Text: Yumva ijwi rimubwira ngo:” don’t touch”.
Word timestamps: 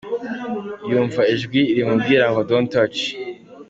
Yumva 0.89 1.21
ijwi 1.33 1.61
rimubwira 1.75 2.25
ngo:” 2.31 2.39
don’t 2.49 2.67
touch”. 2.73 2.99